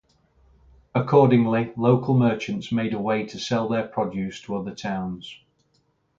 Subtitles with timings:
[0.95, 5.37] Accordingly, local merchants made a way to sell their produce to other towns.